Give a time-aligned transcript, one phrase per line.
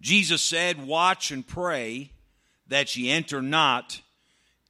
[0.00, 2.10] Jesus said, Watch and pray
[2.68, 4.00] that ye enter not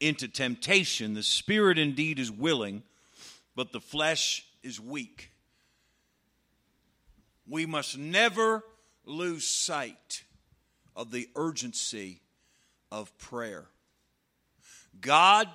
[0.00, 1.14] into temptation.
[1.14, 2.82] The spirit indeed is willing,
[3.54, 5.30] but the flesh is weak.
[7.46, 8.62] We must never
[9.04, 10.24] lose sight
[10.94, 12.20] of the urgency
[12.92, 13.64] of prayer.
[15.00, 15.48] God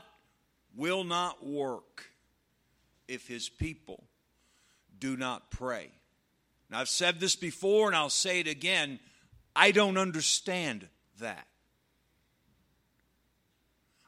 [0.75, 2.05] will not work
[3.07, 4.03] if his people
[4.99, 5.89] do not pray.
[6.69, 8.99] Now, I've said this before and I'll say it again.
[9.55, 10.87] I don't understand
[11.19, 11.47] that.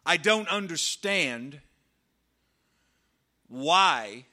[0.05, 1.59] I don't understand
[3.47, 4.25] why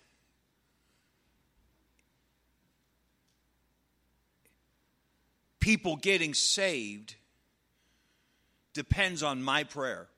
[5.61, 7.15] people getting saved
[8.75, 10.09] depends on my prayer.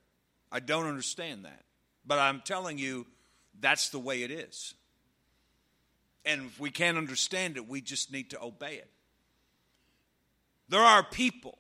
[0.51, 1.65] I don't understand that.
[2.07, 3.07] But I'm telling you,
[3.61, 4.75] that's the way it is.
[6.25, 8.91] And if we can't understand it, we just need to obey it.
[10.69, 11.59] There are people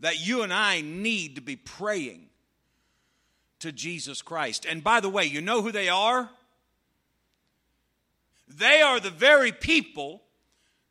[0.00, 2.28] that you and I need to be praying
[3.60, 4.66] to Jesus Christ.
[4.68, 6.30] And by the way, you know who they are?
[8.46, 10.22] They are the very people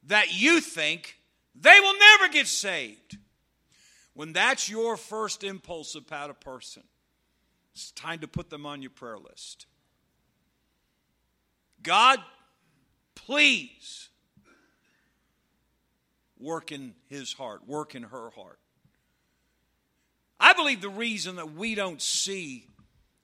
[0.03, 1.17] that you think
[1.56, 3.17] they will never get saved.
[4.13, 6.84] When that's your first impulse about a person,
[7.73, 9.67] it's time to put them on your prayer list.
[11.84, 12.19] God,
[13.16, 14.09] please
[16.39, 18.59] work in his heart, work in her heart.
[20.39, 22.67] I believe the reason that we don't see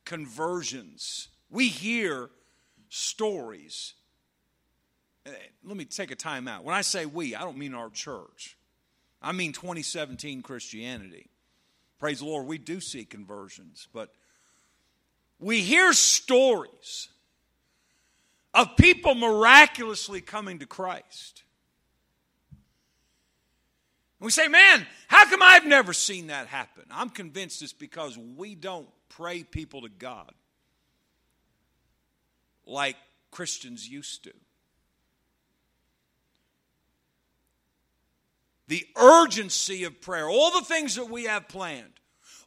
[0.05, 2.30] conversions, we hear
[2.89, 3.94] stories.
[5.25, 5.31] Eh,
[5.64, 6.64] let me take a time out.
[6.64, 8.58] When I say we, I don't mean our church.
[9.22, 11.30] I mean 2017 Christianity.
[12.00, 14.11] Praise the Lord, we do see conversions, but
[15.39, 17.09] we hear stories
[18.53, 21.44] of people miraculously coming to Christ.
[24.24, 26.84] We say, man, how come I've never seen that happen?
[26.90, 30.32] I'm convinced it's because we don't pray people to God
[32.66, 32.95] like
[33.32, 34.33] Christians used to.
[38.67, 41.94] the urgency of prayer, all the things that we have planned,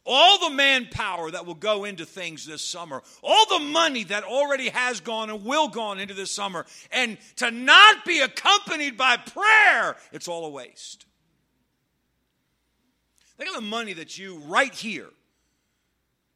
[0.05, 4.69] all the manpower that will go into things this summer, all the money that already
[4.69, 9.95] has gone and will go into this summer, and to not be accompanied by prayer,
[10.11, 11.05] it's all a waste.
[13.37, 15.09] Think of the money that you, right here,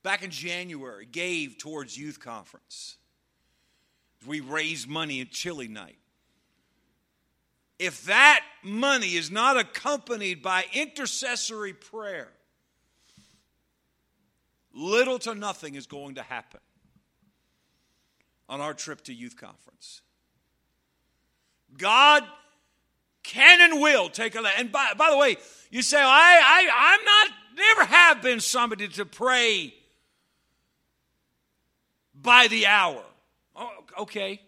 [0.03, 2.97] back in January, gave towards youth conference.
[4.27, 5.97] We raised money at chili night
[7.81, 12.27] if that money is not accompanied by intercessory prayer,
[14.71, 16.59] little to nothing is going to happen
[18.47, 20.03] on our trip to youth conference.
[21.75, 22.23] God
[23.23, 25.37] can and will take a and by, by the way,
[25.69, 29.73] you say, I, I I'm not never have been somebody to pray
[32.13, 33.03] by the hour.
[33.55, 34.41] Oh, okay.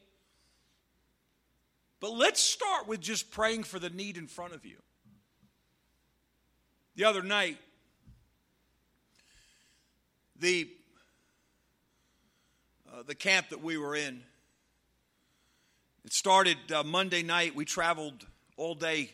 [2.00, 4.78] But let's start with just praying for the need in front of you.
[6.96, 7.58] The other night,
[10.40, 10.70] the
[12.92, 14.22] uh, the camp that we were in.
[16.06, 17.56] It started uh, Monday night.
[17.56, 18.28] We traveled
[18.58, 19.12] all day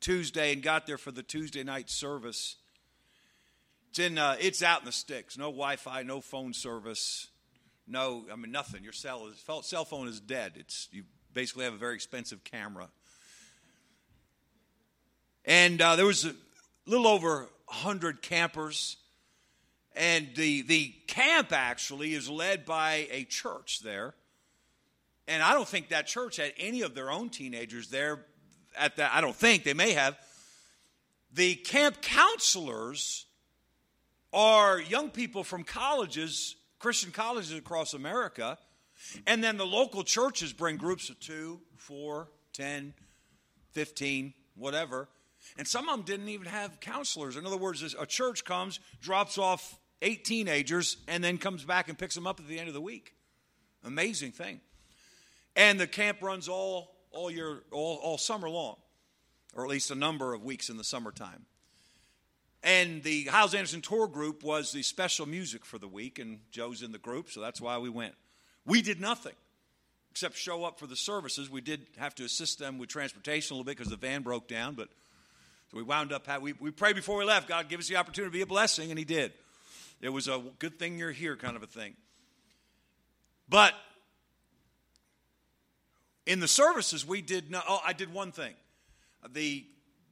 [0.00, 2.56] Tuesday and got there for the Tuesday night service.
[3.90, 4.18] It's in.
[4.18, 5.36] Uh, it's out in the sticks.
[5.36, 7.28] No Wi-Fi, no phone service,
[7.86, 8.24] no.
[8.32, 8.82] I mean nothing.
[8.82, 10.52] Your cell is cell phone is dead.
[10.56, 11.04] It's you
[11.34, 12.88] basically have a very expensive camera.
[15.44, 16.34] And uh, there was a
[16.86, 18.96] little over 100 campers.
[19.94, 24.14] And the, the camp actually is led by a church there.
[25.28, 28.24] And I don't think that church had any of their own teenagers there
[28.76, 29.12] at that.
[29.14, 30.16] I don't think they may have.
[31.32, 33.26] The camp counselors
[34.32, 38.58] are young people from colleges, Christian colleges across America
[39.26, 42.94] and then the local churches bring groups of two, four, ten,
[43.70, 45.08] fifteen, whatever.
[45.58, 47.36] And some of them didn't even have counselors.
[47.36, 51.98] In other words, a church comes, drops off eight teenagers, and then comes back and
[51.98, 53.14] picks them up at the end of the week.
[53.84, 54.60] Amazing thing.
[55.56, 58.76] And the camp runs all, all year, all, all summer long,
[59.54, 61.46] or at least a number of weeks in the summertime.
[62.62, 66.82] And the Hyles Anderson tour group was the special music for the week, and Joe's
[66.82, 68.14] in the group, so that's why we went.
[68.64, 69.34] We did nothing
[70.12, 71.50] except show up for the services.
[71.50, 74.46] We did have to assist them with transportation a little bit because the van broke
[74.46, 74.88] down, but
[75.70, 78.30] so we wound up, we, we prayed before we left, God, give us the opportunity
[78.30, 79.32] to be a blessing, and He did.
[80.00, 81.94] It was a good thing you're here kind of a thing.
[83.48, 83.74] But
[86.26, 88.54] in the services, we did no, oh, I did one thing.
[89.32, 89.64] The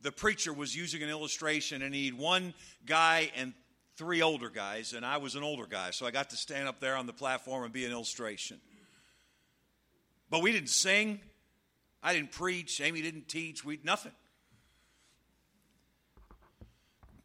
[0.03, 2.55] the preacher was using an illustration, and he had one
[2.87, 3.53] guy and
[3.97, 6.81] three older guys, and I was an older guy, so I got to stand up
[6.81, 8.59] there on the platform and be an illustration.
[10.31, 11.21] But we didn't sing,
[12.03, 14.13] I didn't preach, Amy didn't teach, we nothing.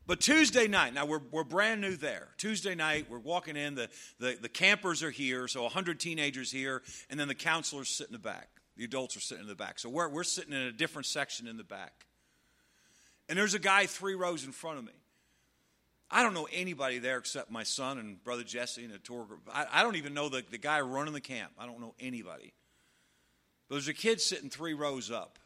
[0.08, 2.28] But Tuesday night, now we're, we're brand new there.
[2.38, 3.90] Tuesday night, we're walking in, the,
[4.20, 8.14] the, the campers are here, so 100 teenagers here, and then the counselors sit in
[8.14, 8.50] the back.
[8.78, 9.80] The adults are sitting in the back.
[9.80, 12.06] So we're, we're sitting in a different section in the back.
[13.30, 14.92] And there's a guy three rows in front of me.
[16.12, 19.50] I don't know anybody there except my son and brother Jesse and a tour group.
[19.52, 21.52] I, I don't even know the, the guy running the camp.
[21.58, 22.54] I don't know anybody.
[23.68, 25.40] But there's a kid sitting three rows up.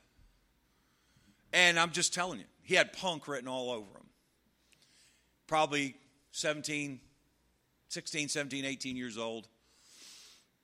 [1.54, 4.10] And I'm just telling you, he had punk written all over him
[5.50, 5.96] probably
[6.32, 7.00] 17,
[7.90, 9.48] 16, 17, 18 years old.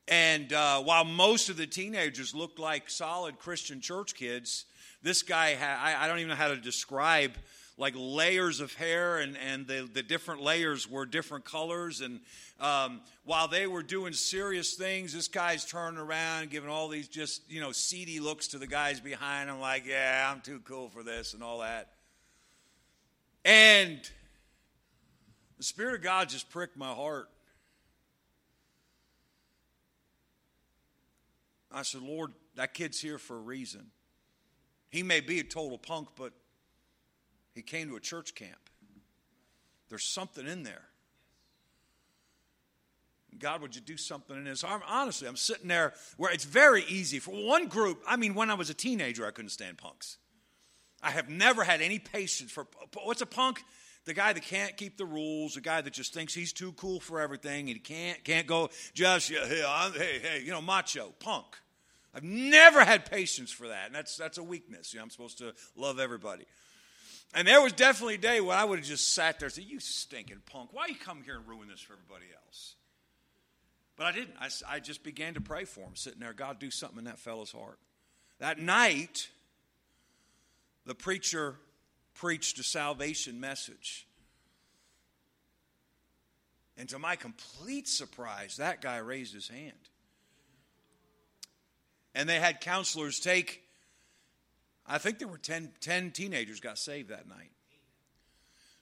[0.08, 4.66] And uh, while most of the teenagers looked like solid Christian church kids,
[5.02, 7.32] this guy, had, I, I don't even know how to describe
[7.78, 12.02] like layers of hair, and, and the, the different layers were different colors.
[12.02, 12.22] And
[12.60, 17.42] um, while they were doing serious things, this guy's turning around, giving all these just,
[17.52, 21.04] you know, seedy looks to the guys behind him, like, yeah, I'm too cool for
[21.04, 21.90] this, and all that.
[23.44, 24.00] And
[25.58, 27.30] the Spirit of God just pricked my heart.
[31.76, 33.88] I said, Lord, that kid's here for a reason.
[34.90, 36.32] He may be a total punk, but
[37.54, 38.70] he came to a church camp.
[39.90, 40.84] There's something in there.
[43.38, 44.82] God, would you do something in his arm?
[44.88, 47.20] Honestly, I'm sitting there where it's very easy.
[47.20, 50.18] For one group, I mean, when I was a teenager, I couldn't stand punks.
[51.04, 52.68] I have never had any patience for
[53.04, 53.62] what's a punk?
[54.06, 57.00] the guy that can't keep the rules, the guy that just thinks he's too cool
[57.00, 61.14] for everything, and he can't can't go just hey, I'm, hey hey you know macho
[61.20, 61.46] punk.
[62.16, 64.94] I've never had patience for that, and that's that's a weakness.
[64.94, 66.46] You know, I'm supposed to love everybody.
[67.34, 69.66] And there was definitely a day when I would have just sat there and said,
[69.66, 70.70] "You stinking punk!
[70.72, 72.76] Why you come here and ruin this for everybody else?"
[73.98, 74.36] But I didn't.
[74.40, 76.32] I, I just began to pray for him, sitting there.
[76.32, 77.80] God, do something in that fellow's heart.
[78.40, 79.30] That night,
[80.86, 81.56] the preacher
[82.14, 84.08] preached a salvation message.
[86.78, 89.72] And to my complete surprise, that guy raised his hand.
[92.16, 93.62] And they had counselors take,
[94.88, 97.52] I think there were 10, 10 teenagers got saved that night.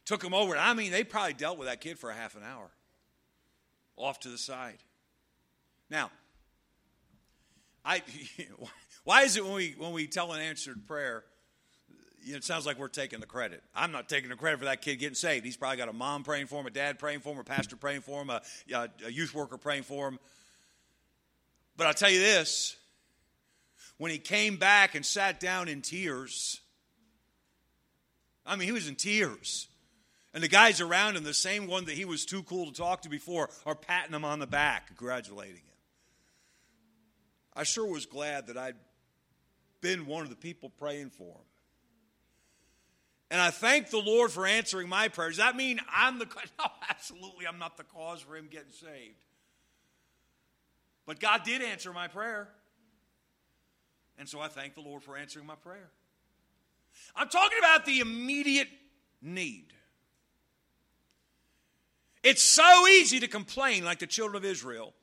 [0.05, 0.55] Took them over.
[0.55, 2.69] I mean, they probably dealt with that kid for a half an hour
[3.97, 4.77] off to the side.
[5.89, 6.11] Now,
[7.83, 8.03] I,
[9.03, 11.23] why is it when we, when we tell an answered prayer,
[12.23, 13.63] you know, it sounds like we're taking the credit.
[13.75, 15.43] I'm not taking the credit for that kid getting saved.
[15.43, 17.75] He's probably got a mom praying for him, a dad praying for him, a pastor
[17.75, 18.41] praying for him, a,
[18.73, 20.19] a youth worker praying for him.
[21.75, 22.77] But I'll tell you this
[23.97, 26.61] when he came back and sat down in tears,
[28.45, 29.67] I mean, he was in tears.
[30.33, 33.03] And the guys around him, the same one that he was too cool to talk
[33.03, 35.73] to before, are patting him on the back, congratulating him.
[37.53, 38.75] I sure was glad that I'd
[39.79, 41.45] been one of the people praying for him.
[43.29, 45.37] And I thank the Lord for answering my prayers.
[45.37, 46.25] Does that mean I'm the
[46.59, 49.23] no, absolutely I'm not the cause for him getting saved.
[51.05, 52.47] But God did answer my prayer.
[54.17, 55.89] And so I thank the Lord for answering my prayer.
[57.15, 58.67] I'm talking about the immediate
[59.21, 59.73] need.
[62.23, 64.93] It's so easy to complain like the children of Israel.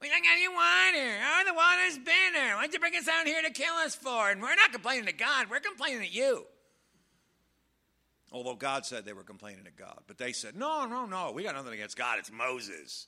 [0.00, 1.18] We don't got any water.
[1.22, 2.56] Oh, the water's bitter.
[2.56, 4.30] Why'd you bring us out here to kill us for?
[4.30, 6.46] And we're not complaining to God, we're complaining to you.
[8.32, 10.00] Although God said they were complaining to God.
[10.08, 12.18] But they said, no, no, no, we got nothing against God.
[12.18, 13.06] It's Moses.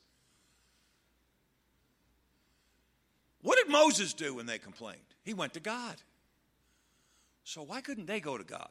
[3.42, 5.00] What did Moses do when they complained?
[5.26, 5.96] He went to God.
[7.42, 8.68] So why couldn't they go to God?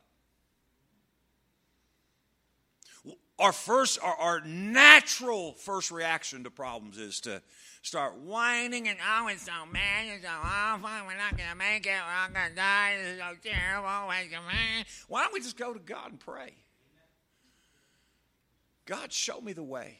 [3.38, 7.41] Our first, our, our natural first reaction to problems is to
[7.81, 11.85] start whining and oh, it's so bad, it's so awful, we're not going to make
[11.85, 14.07] it, we're all going to die, is so terrible.
[15.09, 16.53] Why don't we just go to God and pray?
[18.85, 20.00] God, show me the way.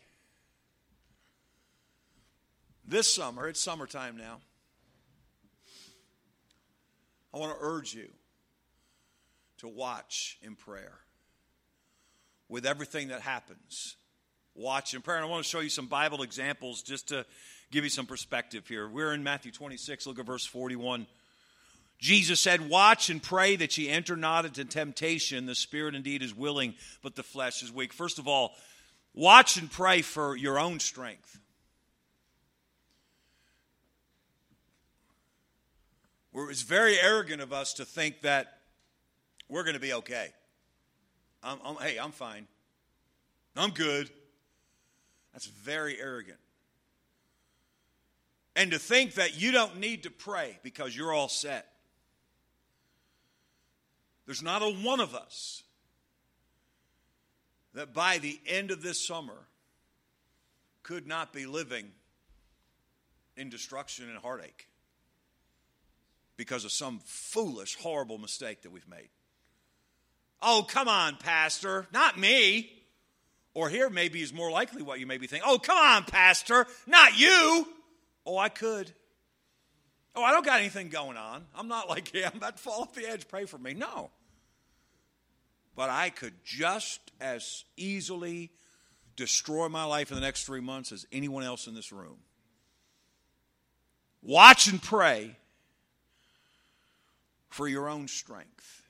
[2.88, 4.40] This summer, it's summertime now.
[7.36, 8.08] I want to urge you
[9.58, 10.94] to watch in prayer
[12.48, 13.98] with everything that happens.
[14.56, 15.18] Watch in prayer.
[15.18, 17.26] And I want to show you some Bible examples just to
[17.72, 18.88] give you some perspective here.
[18.88, 21.08] We're in Matthew 26, look at verse 41.
[22.00, 25.46] Jesus said, Watch and pray that ye enter not into temptation.
[25.46, 27.92] The spirit indeed is willing, but the flesh is weak.
[27.92, 28.54] First of all,
[29.14, 31.38] watch and pray for your own strength.
[36.36, 38.60] It's very arrogant of us to think that
[39.48, 40.30] we're going to be okay.
[41.42, 42.48] I'm, I'm, hey, I'm fine.
[43.56, 44.10] I'm good.
[45.32, 46.40] That's very arrogant.
[48.56, 51.68] And to think that you don't need to pray because you're all set.
[54.26, 55.64] There's not a one of us
[57.74, 59.48] that by the end of this summer
[60.84, 61.92] could not be living
[63.38, 64.68] in destruction and heartache
[66.38, 69.10] because of some foolish, horrible mistake that we've made.
[70.42, 72.72] Oh, come on, Pastor, not me.
[73.54, 75.48] Or here, maybe is more likely what you may be thinking.
[75.50, 77.68] Oh, come on, Pastor, not you.
[78.26, 78.92] Oh, I could.
[80.14, 81.46] Oh, I don't got anything going on.
[81.56, 83.28] I'm not like, yeah, I'm about to fall off the edge.
[83.28, 83.74] Pray for me.
[83.74, 84.12] No.
[85.76, 88.52] But I could just as easily
[89.16, 92.18] destroy my life in the next three months as anyone else in this room.
[94.22, 95.38] Watch and pray
[97.50, 98.84] for your own strength.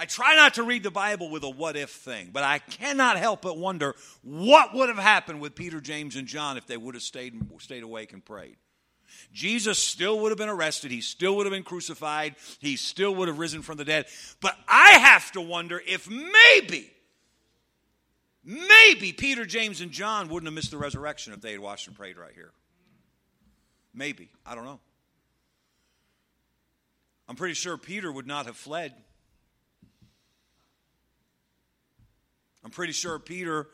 [0.00, 3.18] I try not to read the Bible with a what if thing, but I cannot
[3.18, 6.94] help but wonder what would have happened with Peter, James, and John if they would
[6.94, 8.56] have stayed, stayed awake and prayed.
[9.32, 10.92] Jesus still would have been arrested.
[10.92, 12.36] He still would have been crucified.
[12.60, 14.06] He still would have risen from the dead.
[14.40, 16.92] But I have to wonder if maybe,
[18.48, 21.94] maybe Peter, James, and John wouldn't have missed the resurrection if they had watched and
[21.94, 22.50] prayed right here.
[23.92, 24.30] Maybe.
[24.46, 24.80] I don't know.
[27.28, 28.94] I'm pretty sure Peter would not have fled.
[32.64, 33.68] I'm pretty sure Peter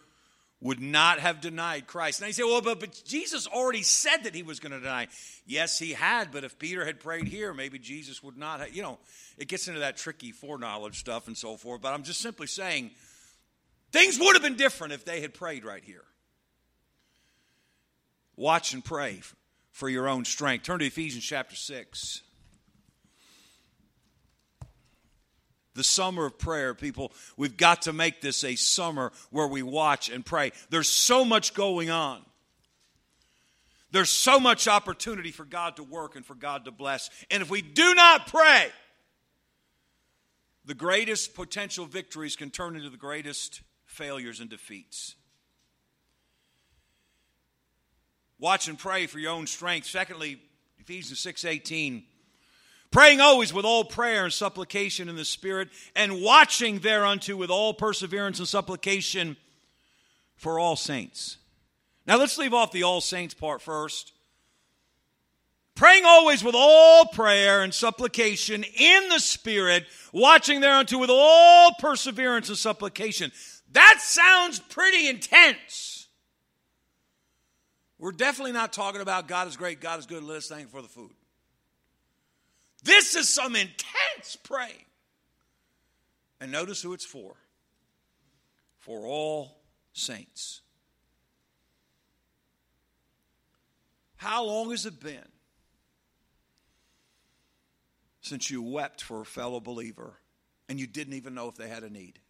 [0.61, 2.21] would not have denied Christ.
[2.21, 5.09] Now you say, well, but, but Jesus already said that he was going to deny.
[5.47, 8.75] Yes, he had, but if Peter had prayed here, maybe Jesus would not have.
[8.75, 8.99] You know,
[9.37, 12.93] it gets into that tricky foreknowledge stuff and so forth, but I'm just simply saying
[13.95, 16.03] things would have been different if they had prayed right here.
[18.37, 19.21] Watch and pray
[19.71, 20.65] for your own strength.
[20.65, 22.23] Turn to Ephesians chapter 6.
[25.75, 27.13] the summer of prayer, people.
[27.37, 30.53] We've got to make this a summer where we watch and pray.
[30.71, 32.25] There's so much going on.
[33.91, 37.11] There's so much opportunity for God to work and for God to bless.
[37.29, 38.69] And if we do not pray,
[40.65, 43.61] the greatest potential victories can turn into the greatest
[43.95, 45.15] failures and defeats.
[48.39, 49.87] Watch and pray for your own strength.
[49.87, 50.41] Secondly,
[50.79, 52.05] Ephesians 6:18
[52.95, 57.75] praying always with all prayer and supplication in the Spirit, and watching thereunto with all
[57.75, 59.37] perseverance and supplication
[60.37, 61.39] for all saints.
[62.07, 64.13] Now let's leave off the all saints part first.
[65.75, 72.49] Praying always with all prayer and supplication in the Spirit, watching thereunto with all perseverance
[72.49, 73.33] and supplication.
[73.75, 76.07] That sounds pretty intense.
[77.99, 80.81] We're definitely not talking about God is great, God is good, let us thank for
[80.81, 81.13] the food.
[82.85, 84.85] This is some intense praying.
[86.41, 87.35] And notice who it's for
[88.79, 89.63] for all
[89.93, 90.61] saints.
[94.17, 95.29] How long has it been
[98.21, 100.19] since you wept for a fellow believer
[100.69, 102.21] and you didn't even know if they had a need?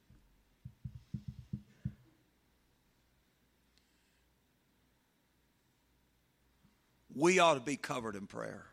[7.14, 8.66] We ought to be covered in prayer.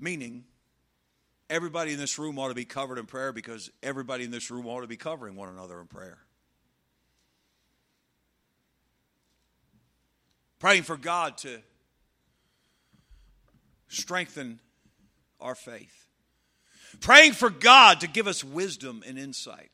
[0.00, 0.44] Meaning,
[1.48, 4.66] everybody in this room ought to be covered in prayer because everybody in this room
[4.66, 6.18] ought to be covering one another in prayer.
[10.58, 11.60] Praying for God to
[13.88, 14.60] strengthen
[15.40, 16.06] our faith.
[17.00, 19.70] Praying for God to give us wisdom and insight.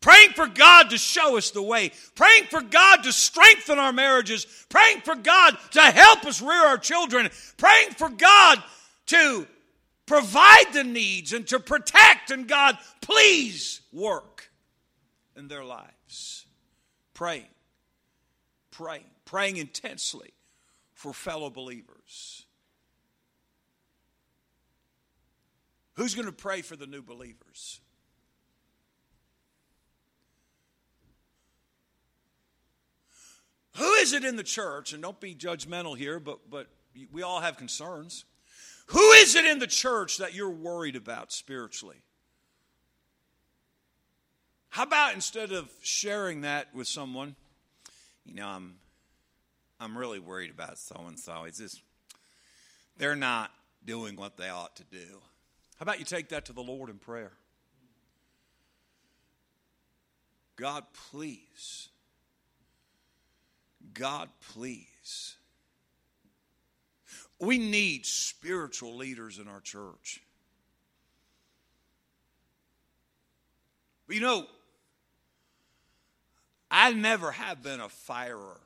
[0.00, 1.92] Praying for God to show us the way.
[2.14, 4.46] Praying for God to strengthen our marriages.
[4.68, 7.28] Praying for God to help us rear our children.
[7.56, 8.62] Praying for God
[9.06, 9.46] to
[10.06, 14.50] provide the needs and to protect, and God, please work
[15.36, 16.46] in their lives.
[17.14, 17.46] Praying,
[18.70, 20.32] praying, praying intensely
[20.94, 22.46] for fellow believers.
[25.94, 27.80] Who's going to pray for the new believers?
[33.76, 36.66] Who is it in the church, and don't be judgmental here, but, but
[37.12, 38.24] we all have concerns.
[38.86, 42.02] Who is it in the church that you're worried about spiritually?
[44.70, 47.36] How about instead of sharing that with someone,
[48.24, 48.76] you know, I'm
[49.78, 51.44] I'm really worried about so and so.
[51.44, 51.82] It's just
[52.96, 53.50] they're not
[53.84, 55.20] doing what they ought to do.
[55.78, 57.32] How about you take that to the Lord in prayer?
[60.56, 61.88] God, please.
[63.98, 65.36] God, please
[67.40, 70.22] We need spiritual leaders in our church.
[74.06, 74.46] But you know,
[76.70, 78.60] I never have been a firer.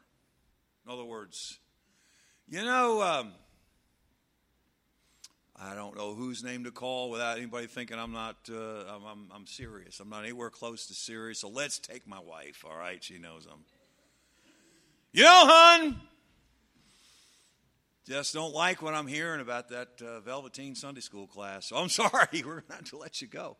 [0.86, 1.58] In other words,
[2.48, 3.32] you know, um,
[5.56, 9.30] I don't know whose name to call without anybody thinking I'm not, uh, I'm, I'm,
[9.34, 10.00] I'm, serious.
[10.00, 11.38] I'm not anywhere close to serious.
[11.38, 13.02] So let's take my wife, all right?
[13.02, 13.60] She knows I'm.
[15.14, 16.00] You know, hon,
[18.06, 21.66] just don't like what I'm hearing about that uh, Velveteen Sunday school class.
[21.66, 23.58] So I'm sorry, we're going to have to let you go.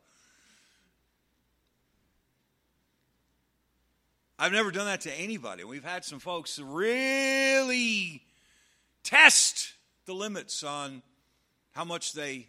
[4.39, 5.63] I've never done that to anybody.
[5.65, 8.23] We've had some folks really
[9.03, 9.75] test
[10.07, 11.03] the limits on
[11.73, 12.49] how much they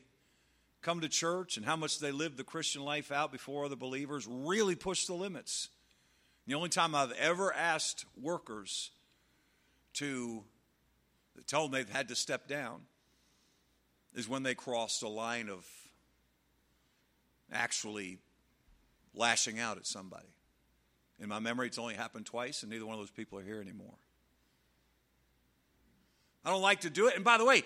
[0.81, 4.25] come to church and how much they live the Christian life out before other believers,
[4.29, 5.67] really push the limits.
[6.45, 8.91] The only time I've ever asked workers
[9.93, 10.43] to
[11.47, 12.81] tell them they've had to step down
[14.13, 15.65] is when they crossed a line of
[17.51, 18.17] actually
[19.13, 20.27] lashing out at somebody.
[21.19, 23.61] In my memory, it's only happened twice, and neither one of those people are here
[23.61, 23.93] anymore.
[26.43, 27.15] I don't like to do it.
[27.15, 27.63] And by the way,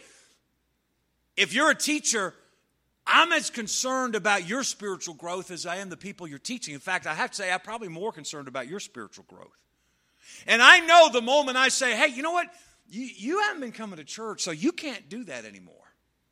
[1.35, 2.35] if you're a teacher,
[3.07, 6.73] I'm as concerned about your spiritual growth as I am the people you're teaching.
[6.73, 9.57] In fact, I have to say, I'm probably more concerned about your spiritual growth.
[10.45, 12.47] And I know the moment I say, hey, you know what?
[12.89, 15.73] You, you haven't been coming to church, so you can't do that anymore.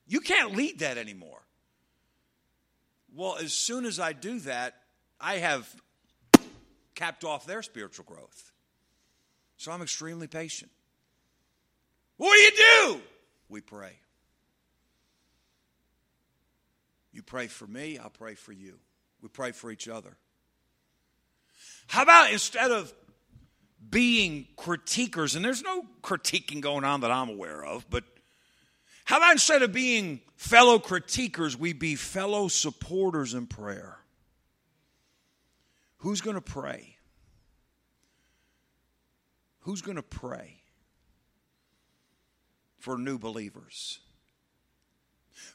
[0.07, 1.41] You can't lead that anymore.
[3.15, 4.75] Well, as soon as I do that,
[5.19, 5.73] I have
[6.93, 8.51] capped off their spiritual growth.
[9.57, 10.71] So I'm extremely patient.
[12.17, 13.01] What do you do?
[13.47, 13.93] We pray.
[17.15, 18.77] You pray for me, I'll pray for you.
[19.21, 20.17] We pray for each other.
[21.87, 22.93] How about instead of
[23.89, 28.03] being critiquers, and there's no critiquing going on that I'm aware of, but
[29.05, 33.97] how about instead of being fellow critiquers, we be fellow supporters in prayer?
[35.99, 36.97] Who's going to pray?
[39.61, 40.57] Who's going to pray
[42.77, 43.99] for new believers?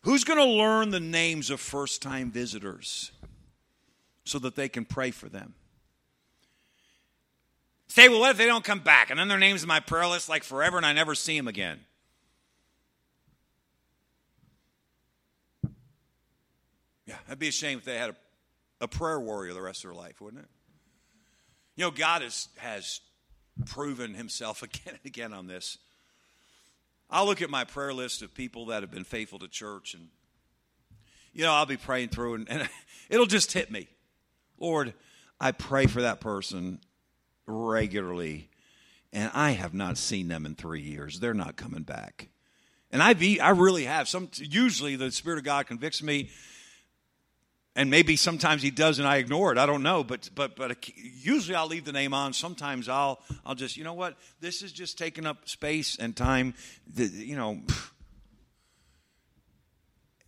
[0.02, 3.12] Who's going to learn the names of first time visitors
[4.24, 5.54] so that they can pray for them?
[7.88, 9.10] Say, well, what if they don't come back?
[9.10, 11.48] And then their name's in my prayer list like forever and I never see them
[11.48, 11.80] again.
[17.04, 18.16] Yeah, that'd be a shame if they had a,
[18.82, 20.48] a prayer warrior the rest of their life, wouldn't it?
[21.74, 23.00] You know, God has, has
[23.66, 25.78] proven himself again and again on this.
[27.10, 30.08] I'll look at my prayer list of people that have been faithful to church, and,
[31.32, 32.68] you know, I'll be praying through, and, and
[33.10, 33.88] it'll just hit me.
[34.58, 34.94] Lord,
[35.40, 36.80] I pray for that person
[37.46, 38.50] regularly,
[39.12, 41.18] and I have not seen them in three years.
[41.18, 42.28] They're not coming back.
[42.92, 44.08] And I, I really have.
[44.08, 46.30] Some usually the Spirit of God convicts me,
[47.80, 49.58] and maybe sometimes He does, and I ignore it.
[49.58, 52.34] I don't know, but but but usually I'll leave the name on.
[52.34, 56.52] Sometimes I'll I'll just you know what this is just taking up space and time.
[56.94, 57.52] You know,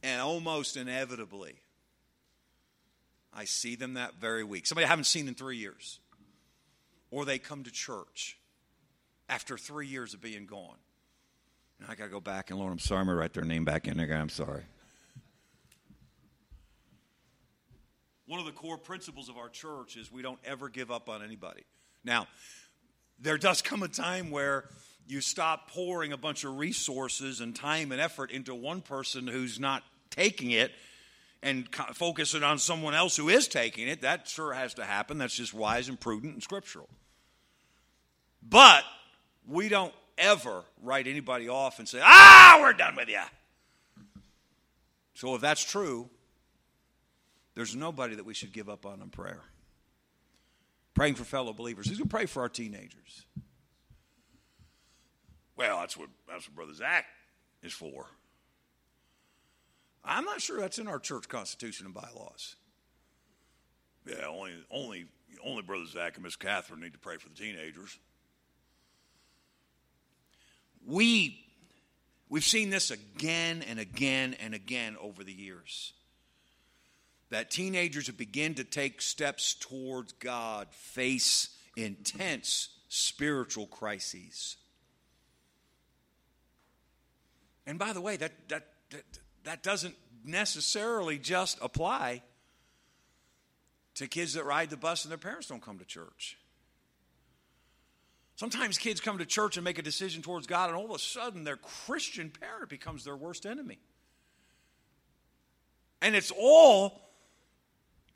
[0.03, 1.57] and almost inevitably,
[3.35, 4.67] I see them that very week.
[4.67, 6.01] Somebody I haven't seen in three years
[7.11, 8.39] or they come to church
[9.29, 10.79] after three years of being gone.
[11.79, 13.67] And I got to go back and, Lord, I'm sorry, I'm to write their name
[13.67, 14.11] back in there.
[14.15, 14.63] I'm sorry.
[18.27, 21.23] One of the core principles of our church is we don't ever give up on
[21.23, 21.65] anybody.
[22.05, 22.29] Now,
[23.19, 24.65] there does come a time where
[25.07, 29.59] you stop pouring a bunch of resources and time and effort into one person who's
[29.59, 30.73] not taking it
[31.43, 34.03] and focusing on someone else who is taking it.
[34.03, 35.19] That sure has to happen.
[35.19, 36.89] That's just wise and prudent and scriptural.
[38.43, 38.85] But
[39.47, 43.21] we don't ever write anybody off and say, ah, we're done with you.
[45.15, 46.09] So if that's true,
[47.55, 49.41] there's nobody that we should give up on in prayer.
[50.95, 51.89] Praying for fellow believers.
[51.89, 53.27] Who's going to pray for our teenagers?
[55.57, 57.07] Well, that's what, that's what Brother Zach
[57.63, 58.07] is for.
[60.05, 62.57] I'm not sure that's in our church constitution and bylaws.
[64.07, 65.07] Yeah, only only
[65.45, 67.99] only Brother Zach and Miss Catherine need to pray for the teenagers
[70.87, 71.39] we
[72.29, 75.93] we've seen this again and again and again over the years
[77.33, 84.59] that teenagers begin to take steps towards God face intense spiritual crises.
[87.67, 89.05] And by the way, that, that, that,
[89.45, 89.95] that doesn't
[90.27, 92.23] necessarily just apply
[93.95, 96.37] to kids that ride the bus and their parents don't come to church.
[98.37, 100.99] Sometimes kids come to church and make a decision towards God, and all of a
[100.99, 103.79] sudden their Christian parent becomes their worst enemy.
[106.03, 107.12] And it's all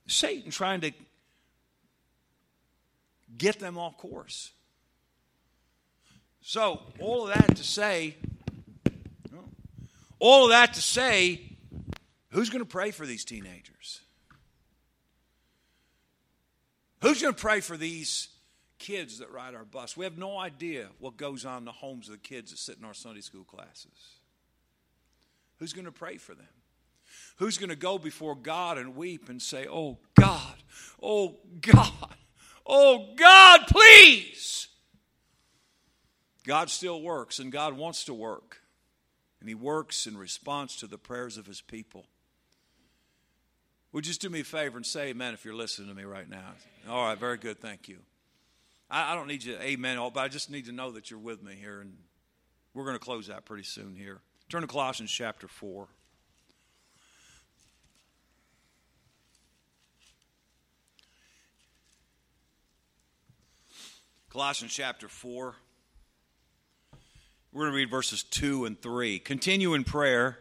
[0.06, 0.92] Satan trying to
[3.36, 4.52] get them off course.
[6.42, 8.16] So, all of that to say,
[10.18, 11.42] all of that to say,
[12.30, 14.00] who's going to pray for these teenagers?
[17.02, 18.28] Who's going to pray for these
[18.78, 19.96] kids that ride our bus?
[19.96, 22.78] We have no idea what goes on in the homes of the kids that sit
[22.78, 24.18] in our Sunday school classes.
[25.58, 26.46] Who's going to pray for them?
[27.36, 30.54] Who's going to go before God and weep and say, Oh God,
[31.02, 32.16] oh God,
[32.66, 34.68] oh God, please?
[36.46, 38.62] God still works and God wants to work.
[39.40, 42.06] And He works in response to the prayers of His people.
[43.92, 46.04] Would you just do me a favor and say amen if you're listening to me
[46.04, 46.52] right now?
[46.88, 47.60] All right, very good.
[47.60, 47.98] Thank you.
[48.90, 51.42] I, I don't need you amen, but I just need to know that you're with
[51.42, 51.80] me here.
[51.80, 51.96] And
[52.74, 54.20] we're going to close out pretty soon here.
[54.48, 55.88] Turn to Colossians chapter 4.
[64.36, 65.54] Colossians chapter 4.
[67.52, 69.18] We're going to read verses 2 and 3.
[69.20, 70.36] Continue in prayer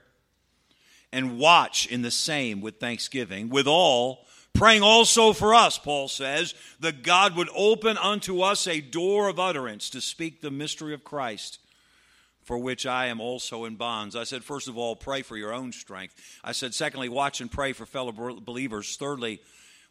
[1.14, 6.56] and watch in the same with thanksgiving, with all, praying also for us, Paul says,
[6.82, 11.06] that God would open unto us a door of utterance to speak the mystery of
[11.06, 11.60] Christ,
[12.44, 14.14] for which I am also in bonds.
[14.14, 16.16] I said, first of all, pray for your own strength.
[16.44, 18.98] I said, secondly, watch and pray for fellow believers.
[18.98, 19.40] Thirdly,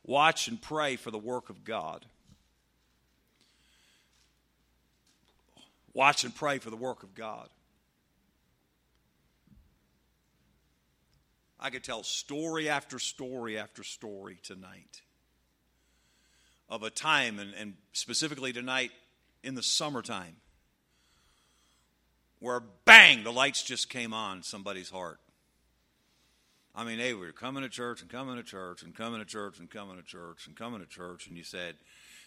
[0.05, 2.05] watch and pray for the work of God.
[5.95, 7.49] Watch and pray for the work of God.
[11.59, 15.01] I could tell story after story after story tonight
[16.69, 18.91] of a time, and, and specifically tonight
[19.43, 20.37] in the summertime,
[22.41, 25.21] where bang, the lights just came on somebody's heart.
[26.75, 29.59] I mean, they were coming to church and coming to church and coming to church
[29.59, 31.77] and coming to church and coming to church, and you said,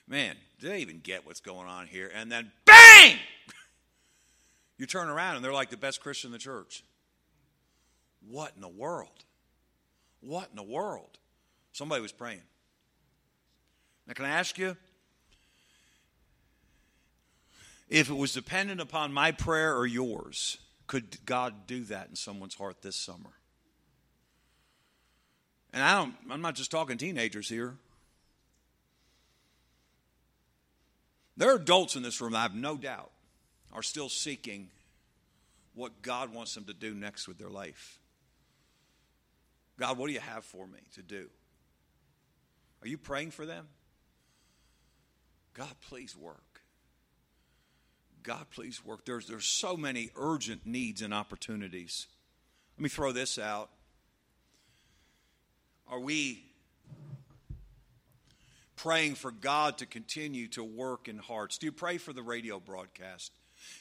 [0.08, 2.10] Man, do they even get what's going on here?
[2.14, 3.18] And then bang!
[4.78, 6.84] you turn around and they're like the best Christian in the church.
[8.28, 9.26] What in the world?
[10.22, 11.18] What in the world?
[11.74, 12.42] Somebody was praying.
[14.08, 14.76] Now, can I ask you?
[17.90, 22.56] If it was dependent upon my prayer or yours, could God do that in someone's
[22.56, 23.32] heart this summer?
[25.74, 27.76] And I don't, I'm not just talking teenagers here.
[31.38, 33.12] There are adults in this room, I have no doubt,
[33.72, 34.70] are still seeking
[35.76, 38.00] what God wants them to do next with their life.
[39.80, 41.30] God, what do you have for me to do?
[42.82, 43.68] Are you praying for them?
[45.54, 46.62] God, please work.
[48.24, 49.06] God, please work.
[49.06, 52.08] There's, there's so many urgent needs and opportunities.
[52.78, 53.70] Let me throw this out.
[55.88, 56.47] Are we
[58.78, 61.58] praying for God to continue to work in hearts?
[61.58, 63.34] Do you pray for the radio broadcast?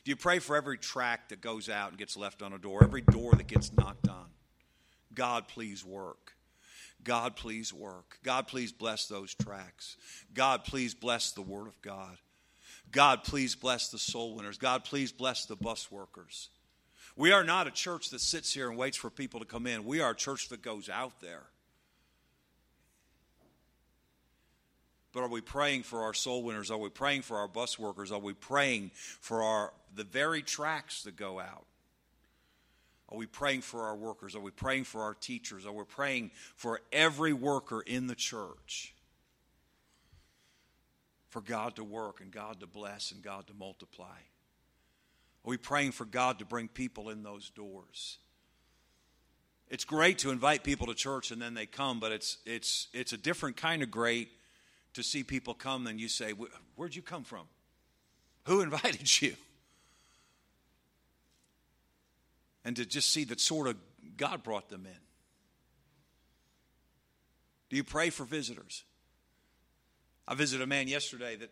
[0.05, 2.83] Do you pray for every track that goes out and gets left on a door,
[2.83, 4.27] every door that gets knocked on?
[5.15, 6.33] God, please work.
[7.05, 8.19] God, please work.
[8.25, 9.97] God, please bless those tracks.
[10.35, 12.17] God, please bless the Word of God.
[12.91, 14.59] God, please bless the soul winners.
[14.59, 16.49] God, please bless the bus workers.
[17.17, 19.85] We are not a church that sits here and waits for people to come in.
[19.85, 21.45] We are a church that goes out there.
[25.17, 26.71] But are we praying for our soul winners?
[26.71, 28.13] Are we praying for our bus workers?
[28.13, 31.65] Are we praying for our the very tracks that go out?
[33.09, 34.37] Are we praying for our workers?
[34.37, 35.65] Are we praying for our teachers?
[35.65, 38.95] Are we praying for every worker in the church?
[41.31, 44.05] For God to work and God to bless and God to multiply?
[44.05, 48.19] Are we praying for God to bring people in those doors?
[49.71, 53.15] It's great to invite people to church and then they come, but it's, it's, it's
[53.15, 54.29] a different kind of great
[54.97, 56.33] to see people come and you say,
[56.75, 57.47] Where'd you come from?
[58.45, 59.37] Who invited you?
[62.67, 63.77] and to just see that sort of
[64.17, 65.01] God brought them in.
[67.71, 68.83] Do you pray for visitors?
[70.27, 71.51] I visited a man yesterday that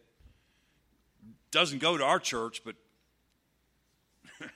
[1.53, 2.75] doesn't go to our church, but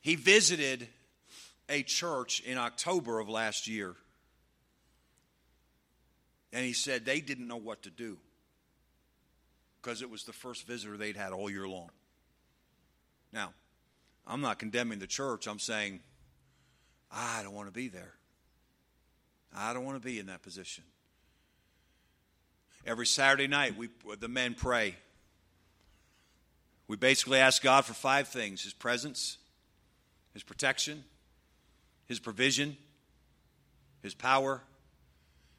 [0.00, 0.88] he visited
[1.68, 3.94] a church in October of last year.
[6.52, 8.18] And he said they didn't know what to do
[9.80, 11.90] because it was the first visitor they'd had all year long.
[13.32, 13.52] Now,
[14.26, 15.46] I'm not condemning the church.
[15.46, 16.00] I'm saying,
[17.10, 18.14] I don't want to be there.
[19.54, 20.84] I don't want to be in that position.
[22.86, 24.94] Every Saturday night, we, the men pray.
[26.86, 29.38] We basically ask God for five things His presence,
[30.32, 31.04] His protection,
[32.06, 32.76] His provision,
[34.02, 34.62] His power,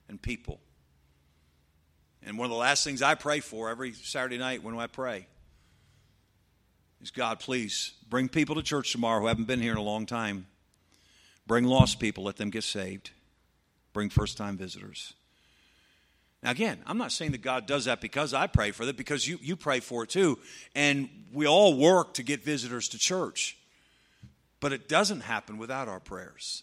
[0.08, 0.60] and people.
[2.30, 5.26] And one of the last things I pray for every Saturday night when I pray
[7.02, 10.06] is God, please bring people to church tomorrow who haven't been here in a long
[10.06, 10.46] time.
[11.48, 13.10] Bring lost people, let them get saved.
[13.94, 15.16] Bring first time visitors.
[16.44, 19.28] Now, again, I'm not saying that God does that because I pray for it, because
[19.28, 20.38] you, you pray for it too.
[20.76, 23.58] And we all work to get visitors to church.
[24.60, 26.62] But it doesn't happen without our prayers.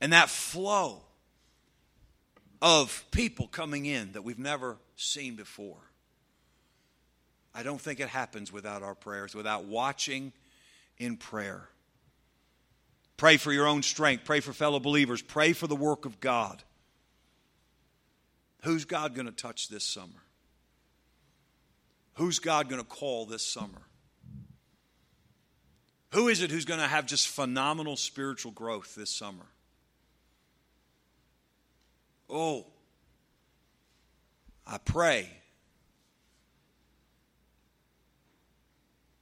[0.00, 1.02] And that flow
[2.60, 5.76] of people coming in that we've never seen before.
[7.54, 10.32] I don't think it happens without our prayers, without watching
[10.98, 11.68] in prayer.
[13.16, 14.24] Pray for your own strength.
[14.24, 15.22] Pray for fellow believers.
[15.22, 16.62] Pray for the work of God.
[18.62, 20.22] Who's God going to touch this summer?
[22.14, 23.82] Who's God going to call this summer?
[26.12, 29.46] Who is it who's going to have just phenomenal spiritual growth this summer?
[32.30, 32.66] Oh,
[34.66, 35.30] I pray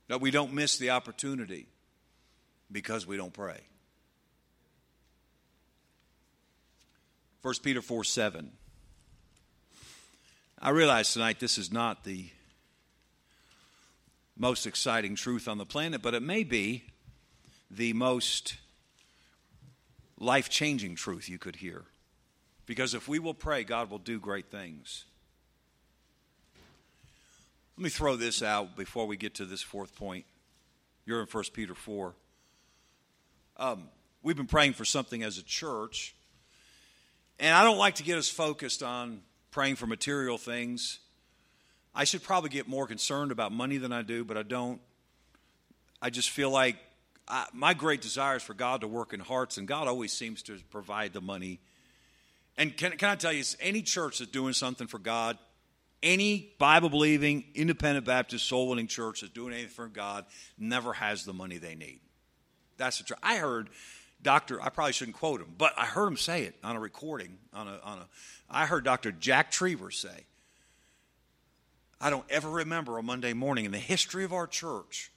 [0.08, 1.66] that we don't miss the opportunity
[2.70, 3.60] because we don't pray.
[7.42, 8.50] 1 Peter 4 7.
[10.60, 12.28] I realize tonight this is not the
[14.36, 16.84] most exciting truth on the planet, but it may be
[17.70, 18.56] the most
[20.18, 21.84] life changing truth you could hear.
[22.66, 25.04] Because if we will pray, God will do great things.
[27.76, 30.24] Let me throw this out before we get to this fourth point.
[31.04, 32.14] You're in 1 Peter 4.
[33.58, 33.88] Um,
[34.22, 36.14] we've been praying for something as a church,
[37.38, 40.98] and I don't like to get us focused on praying for material things.
[41.94, 44.80] I should probably get more concerned about money than I do, but I don't.
[46.02, 46.76] I just feel like
[47.28, 50.42] I, my great desire is for God to work in hearts, and God always seems
[50.44, 51.60] to provide the money
[52.58, 55.38] and can, can I tell you, any church that's doing something for God,
[56.02, 60.24] any Bible believing, independent Baptist, soul winning church that's doing anything for God
[60.58, 62.00] never has the money they need.
[62.76, 63.20] That's the truth.
[63.22, 63.68] I heard
[64.22, 64.62] Dr.
[64.62, 67.38] I probably shouldn't quote him, but I heard him say it on a recording.
[67.52, 68.06] On a, on a,
[68.50, 69.12] I heard Dr.
[69.12, 70.24] Jack Trieber say,
[72.00, 75.10] I don't ever remember a Monday morning in the history of our church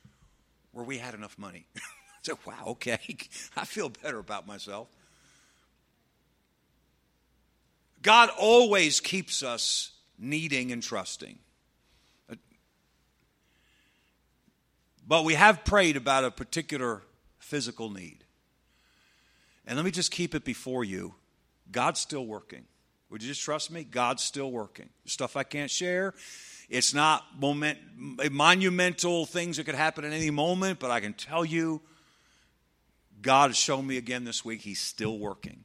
[0.71, 1.65] where we had enough money.
[1.75, 1.81] I
[2.21, 2.99] said, wow, okay.
[3.57, 4.87] I feel better about myself.
[8.01, 11.39] God always keeps us needing and trusting.
[15.07, 17.01] But we have prayed about a particular
[17.39, 18.23] physical need.
[19.65, 21.15] And let me just keep it before you
[21.71, 22.65] God's still working.
[23.09, 23.83] Would you just trust me?
[23.83, 24.89] God's still working.
[25.05, 26.13] Stuff I can't share.
[26.69, 27.79] It's not moment,
[28.31, 31.81] monumental things that could happen at any moment, but I can tell you,
[33.21, 35.63] God has shown me again this week, He's still working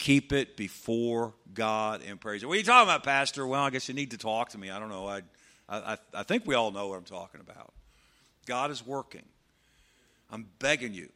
[0.00, 2.38] keep it before God in prayer.
[2.40, 3.46] What are you talking about, Pastor?
[3.46, 4.70] Well, I guess you need to talk to me.
[4.70, 5.06] I don't know.
[5.06, 5.20] I,
[5.68, 7.72] I, I think we all know what I'm talking about.
[8.46, 9.26] God is working.
[10.30, 11.10] I'm begging you.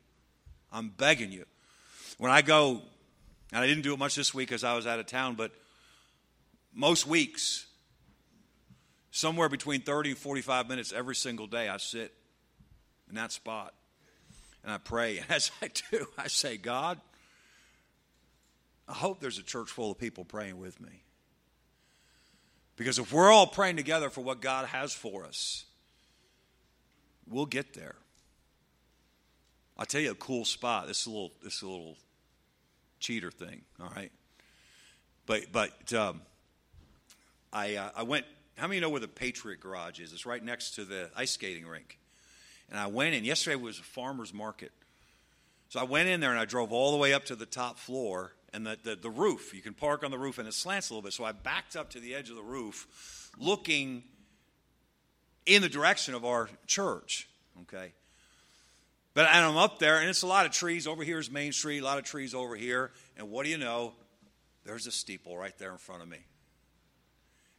[0.71, 1.47] I'm begging you.
[2.19, 2.83] When I go,
[3.53, 5.51] and I didn't do it much this week because I was out of town, but
[6.75, 7.67] most weeks,
[9.11, 12.13] somewhere between 30 and 45 minutes every single day, I sit
[13.09, 13.73] in that spot
[14.63, 15.19] and I pray.
[15.23, 17.01] And as I do, I say, God,
[18.89, 21.03] I hope there's a church full of people praying with me.
[22.77, 25.65] Because if we're all praying together for what God has for us,
[27.29, 27.95] we'll get there.
[29.79, 30.87] I'll tell you a cool spot.
[30.87, 31.97] This is a little, this is a little
[33.01, 34.13] cheater thing, all right?
[35.27, 36.21] But, but um,
[37.53, 40.13] I, uh, I went, how many know where the Patriot Garage is?
[40.13, 41.99] It's right next to the ice skating rink.
[42.71, 44.73] And I went in, yesterday was a farmer's market.
[45.69, 47.79] So I went in there and I drove all the way up to the top
[47.79, 49.53] floor and the, the, the, roof.
[49.53, 51.13] You can park on the roof and it slants a little bit.
[51.13, 54.05] So I backed up to the edge of the roof, looking
[55.45, 57.29] in the direction of our church.
[57.63, 57.93] Okay.
[59.13, 60.87] But and I'm up there, and it's a lot of trees.
[60.87, 62.91] Over here is Main Street, a lot of trees over here.
[63.17, 63.93] And what do you know?
[64.65, 66.19] There's a steeple right there in front of me.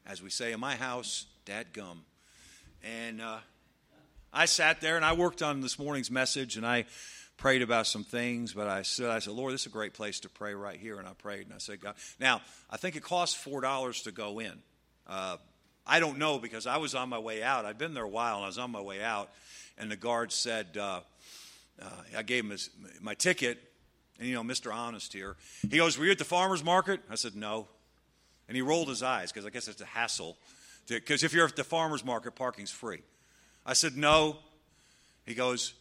[0.06, 2.02] As we say in my house, Dad gum.
[2.84, 3.38] And uh,
[4.34, 6.86] I sat there and I worked on this morning's message, and I
[7.38, 10.20] prayed about some things, but I said, I said, Lord, this is a great place
[10.22, 11.00] to pray right here.
[11.00, 11.96] And I prayed and I said, God.
[12.20, 14.54] Now, I think it costs $4 to go in.
[15.08, 15.38] Uh,
[15.86, 17.66] I don't know because I was on my way out.
[17.66, 19.30] I'd been there a while and I was on my way out.
[19.78, 21.02] And the guard said, uh,
[21.82, 22.70] uh, I gave him his,
[23.02, 23.60] my ticket.
[24.20, 24.74] And, you know, Mr.
[24.74, 25.36] Honest here.
[25.70, 27.02] He goes, Were you at the farmer's market?
[27.10, 27.68] I said, No.
[28.48, 30.38] And he rolled his eyes because I guess it's a hassle.
[30.88, 33.02] Because if you're at the farmer's market, parking's free.
[33.66, 34.38] I said, No.
[35.26, 35.74] He goes,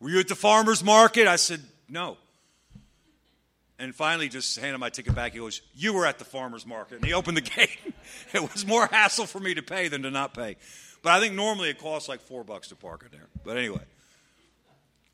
[0.00, 1.26] Were you at the farmer's market?
[1.26, 2.16] I said, No.
[3.80, 5.32] And finally, just handed my ticket back.
[5.32, 6.96] He goes, You were at the farmer's market.
[6.96, 7.78] And he opened the gate.
[8.32, 10.56] it was more hassle for me to pay than to not pay.
[11.02, 13.28] But I think normally it costs like four bucks to park in there.
[13.44, 13.82] But anyway,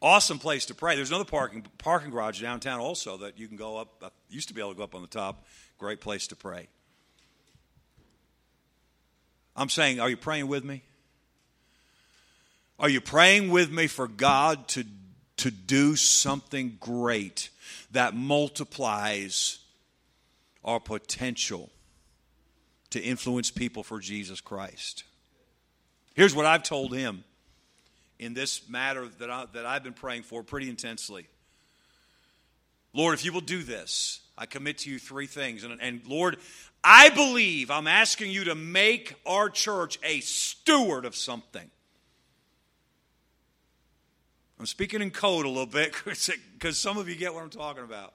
[0.00, 0.96] awesome place to pray.
[0.96, 3.88] There's another parking, parking garage downtown also that you can go up.
[4.02, 5.44] I used to be able to go up on the top.
[5.78, 6.68] Great place to pray.
[9.56, 10.82] I'm saying, are you praying with me?
[12.78, 14.84] Are you praying with me for God to,
[15.38, 17.50] to do something great
[17.92, 19.58] that multiplies
[20.64, 21.70] our potential
[22.90, 25.04] to influence people for Jesus Christ?
[26.14, 27.24] Here's what I've told him
[28.18, 31.26] in this matter that, I, that I've been praying for pretty intensely.
[32.92, 35.64] Lord, if you will do this, I commit to you three things.
[35.64, 36.38] And, and Lord,
[36.82, 41.70] I believe I'm asking you to make our church a steward of something.
[44.58, 47.84] I'm speaking in code a little bit because some of you get what I'm talking
[47.84, 48.14] about.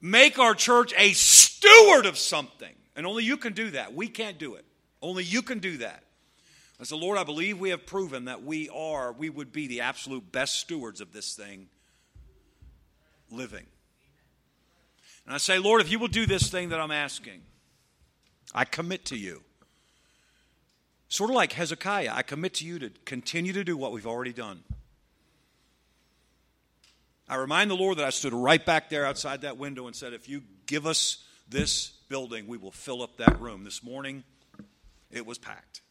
[0.00, 2.74] Make our church a steward of something.
[2.94, 3.94] And only you can do that.
[3.94, 4.64] We can't do it.
[5.02, 6.02] Only you can do that.
[6.80, 9.80] I said, Lord, I believe we have proven that we are, we would be the
[9.80, 11.68] absolute best stewards of this thing
[13.30, 13.64] living.
[15.24, 17.42] And I say, Lord, if you will do this thing that I'm asking,
[18.54, 19.42] I commit to you.
[21.08, 24.32] Sort of like Hezekiah, I commit to you to continue to do what we've already
[24.32, 24.62] done.
[27.28, 30.12] I remind the Lord that I stood right back there outside that window and said,
[30.12, 33.64] If you give us this building, we will fill up that room.
[33.64, 34.22] This morning,
[35.10, 35.82] it was packed.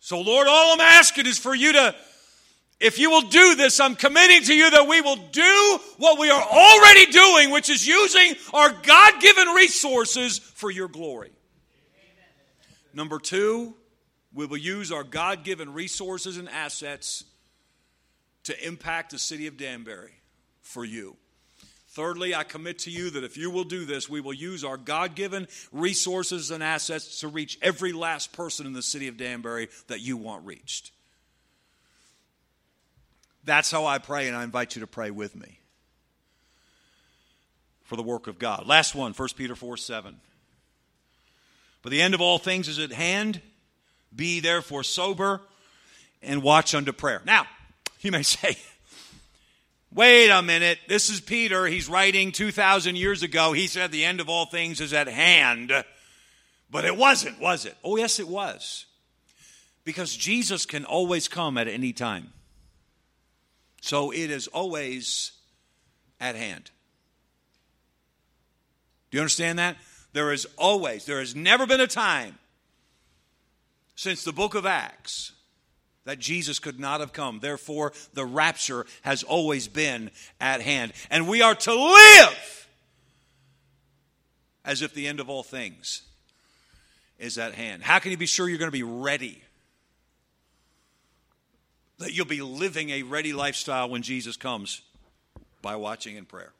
[0.00, 1.94] So, Lord, all I'm asking is for you to
[2.82, 6.30] if you will do this, I'm committing to you that we will do what we
[6.30, 11.30] are already doing, which is using our God given resources for your glory.
[12.92, 13.76] Number two,
[14.34, 17.22] we will use our God given resources and assets
[18.44, 20.12] to impact the city of Danbury
[20.60, 21.16] for you.
[21.88, 24.78] Thirdly, I commit to you that if you will do this, we will use our
[24.78, 29.68] God given resources and assets to reach every last person in the city of Danbury
[29.88, 30.90] that you want reached.
[33.44, 35.58] That's how I pray, and I invite you to pray with me
[37.82, 38.66] for the work of God.
[38.66, 40.16] Last one, 1 Peter 4 7.
[41.82, 43.42] But the end of all things is at hand.
[44.14, 45.42] Be therefore sober
[46.22, 47.20] and watch unto prayer.
[47.26, 47.46] Now,
[48.02, 48.56] you may say,
[49.92, 51.66] wait a minute, this is Peter.
[51.66, 53.52] He's writing 2,000 years ago.
[53.52, 55.72] He said the end of all things is at hand.
[56.70, 57.76] But it wasn't, was it?
[57.84, 58.86] Oh, yes, it was.
[59.84, 62.32] Because Jesus can always come at any time.
[63.80, 65.32] So it is always
[66.20, 66.70] at hand.
[69.10, 69.76] Do you understand that?
[70.12, 72.38] There is always, there has never been a time
[73.94, 75.32] since the book of Acts
[76.04, 77.38] that Jesus could not have come.
[77.40, 80.10] Therefore, the rapture has always been
[80.40, 80.92] at hand.
[81.10, 82.68] And we are to live
[84.64, 86.02] as if the end of all things
[87.18, 87.82] is at hand.
[87.82, 89.42] How can you be sure you're going to be ready?
[92.02, 94.82] that you'll be living a ready lifestyle when Jesus comes
[95.60, 96.52] by watching in prayer.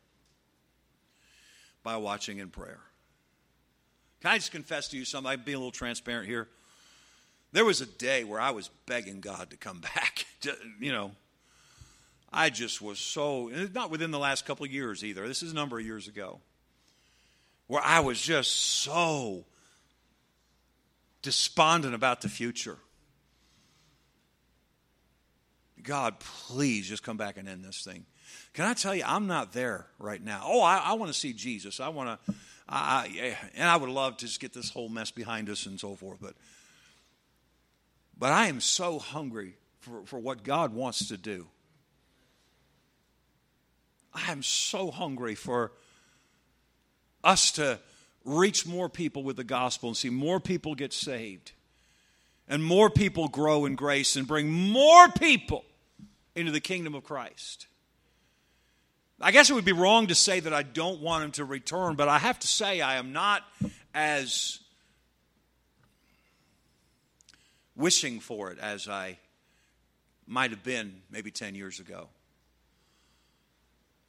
[1.82, 2.78] By watching in prayer.
[4.20, 5.30] Can I just confess to you something?
[5.30, 6.48] I'm being a little transparent here.
[7.52, 10.26] There was a day where I was begging God to come back.
[10.80, 11.12] you know,
[12.32, 15.28] I just was so, not within the last couple of years either.
[15.28, 16.40] This is a number of years ago,
[17.66, 19.44] where I was just so
[21.20, 22.78] despondent about the future.
[25.82, 28.06] God, please just come back and end this thing.
[28.54, 30.42] Can I tell you, I'm not there right now.
[30.44, 31.80] Oh, I, I want to see Jesus.
[31.80, 32.34] I want to,
[32.68, 35.94] I, and I would love to just get this whole mess behind us and so
[35.96, 36.18] forth.
[36.20, 36.34] But,
[38.22, 41.48] but I am so hungry for, for what God wants to do.
[44.14, 45.72] I am so hungry for
[47.24, 47.80] us to
[48.24, 51.50] reach more people with the gospel and see more people get saved
[52.46, 55.64] and more people grow in grace and bring more people
[56.36, 57.66] into the kingdom of Christ.
[59.20, 61.96] I guess it would be wrong to say that I don't want him to return,
[61.96, 63.42] but I have to say I am not
[63.92, 64.60] as
[67.82, 69.18] wishing for it as I
[70.26, 72.08] might have been maybe 10 years ago.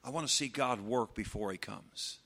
[0.04, 2.20] I want to see God work before he comes.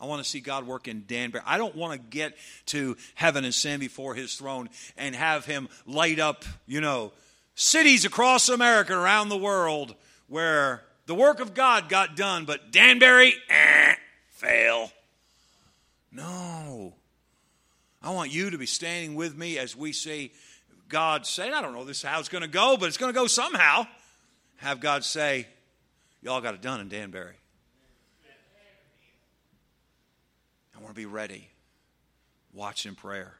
[0.00, 1.44] I want to see God work in Danbury.
[1.46, 2.36] I don't want to get
[2.66, 7.12] to heaven and stand before his throne and have him light up, you know,
[7.54, 9.94] cities across America, around the world,
[10.26, 13.94] where the work of God got done, but Danbury, eh,
[14.30, 14.90] fail.
[16.10, 16.94] No.
[18.02, 20.32] I want you to be standing with me as we see
[20.90, 23.18] God say, I don't know this how it's going to go, but it's going to
[23.18, 23.86] go somehow.
[24.58, 25.46] Have God say,
[26.22, 27.34] Y'all got it done in Danbury.
[30.76, 31.48] I want to be ready.
[32.52, 33.34] Watch in prayer.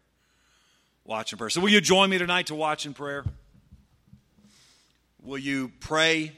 [1.04, 1.50] Watch in prayer.
[1.50, 3.24] So, will you join me tonight to watch in prayer?
[5.22, 6.32] Will you pray,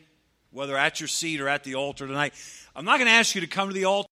[0.51, 2.35] whether at your seat or at the altar tonight?
[2.75, 4.09] I'm not going to ask you to come to the altar.